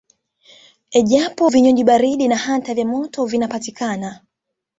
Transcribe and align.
Japo 1.03 1.49
vinywaji 1.49 1.83
baridi 1.83 2.27
na 2.27 2.35
hata 2.37 2.73
vya 2.73 2.85
moto 2.85 3.25
vinapatikana 3.25 4.21